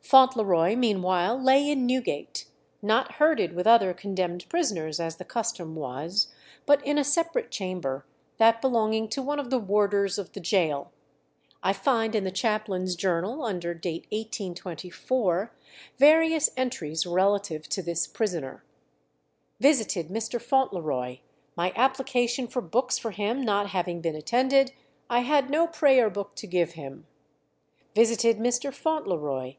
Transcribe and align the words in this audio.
Fauntleroy 0.00 0.74
meanwhile 0.74 1.40
lay 1.40 1.70
in 1.70 1.86
Newgate, 1.86 2.48
not 2.82 3.12
herded 3.12 3.52
with 3.52 3.68
other 3.68 3.94
condemned 3.94 4.48
prisoners, 4.48 4.98
as 4.98 5.14
the 5.14 5.24
custom 5.24 5.76
was, 5.76 6.26
but 6.66 6.84
in 6.84 6.98
a 6.98 7.04
separate 7.04 7.52
chamber, 7.52 8.04
that 8.38 8.60
belonging 8.60 9.06
to 9.08 9.22
one 9.22 9.38
of 9.38 9.48
the 9.48 9.60
warders 9.60 10.18
of 10.18 10.32
the 10.32 10.40
gaol. 10.40 10.90
I 11.62 11.72
find 11.72 12.16
in 12.16 12.24
the 12.24 12.32
chaplain's 12.32 12.96
journal, 12.96 13.44
under 13.44 13.74
date 13.74 14.06
1824, 14.10 15.52
various 15.98 16.50
entries 16.56 17.06
relative 17.06 17.68
to 17.68 17.80
this 17.80 18.08
prisoner. 18.08 18.64
"Visited 19.60 20.08
Mr. 20.08 20.42
Fauntleroy. 20.42 21.18
My 21.56 21.72
application 21.76 22.48
for 22.48 22.60
books 22.60 22.98
for 22.98 23.12
him 23.12 23.40
not 23.40 23.68
having 23.68 24.00
been 24.00 24.16
attended, 24.16 24.72
I 25.08 25.20
had 25.20 25.48
no 25.48 25.68
prayer 25.68 26.10
book 26.10 26.34
to 26.34 26.48
give 26.48 26.72
him." 26.72 27.06
"Visited 27.94 28.38
Mr. 28.38 28.74
Fauntleroy. 28.74 29.54